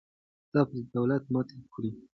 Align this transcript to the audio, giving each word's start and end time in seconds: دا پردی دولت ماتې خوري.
دا 0.53 0.61
پردی 0.67 0.81
دولت 0.95 1.23
ماتې 1.33 1.55
خوري. 1.71 1.91